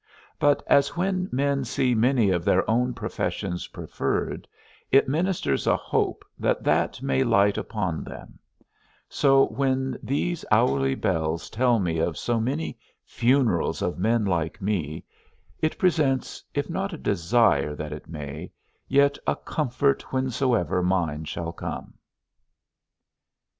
But 0.39 0.63
as 0.65 0.97
when 0.97 1.29
men 1.31 1.63
see 1.63 1.93
many 1.93 2.31
of 2.31 2.43
their 2.43 2.67
own 2.67 2.95
professions 2.95 3.67
preferred, 3.67 4.47
it 4.91 5.07
ministers 5.07 5.67
a 5.67 5.75
hope 5.77 6.25
that 6.39 6.63
that 6.63 7.03
may 7.03 7.23
light 7.23 7.55
upon 7.55 8.03
them; 8.03 8.39
so 9.07 9.45
when 9.49 9.99
these 10.01 10.43
hourly 10.49 10.95
bells 10.95 11.51
tell 11.51 11.77
me 11.77 11.99
of 11.99 12.17
so 12.17 12.39
many 12.39 12.79
funerals 13.05 13.83
of 13.83 13.99
men 13.99 14.25
like 14.25 14.59
me, 14.59 15.05
it 15.59 15.77
presents, 15.77 16.43
if 16.55 16.67
not 16.67 16.93
a 16.93 16.97
desire 16.97 17.75
that 17.75 17.93
it 17.93 18.09
may, 18.09 18.51
yet 18.87 19.19
a 19.27 19.35
comfort 19.35 20.01
whensoever 20.09 20.81
mine 20.81 21.25
shall 21.25 21.51
come. 21.51 21.93